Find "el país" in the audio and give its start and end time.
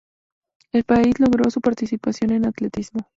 0.71-1.19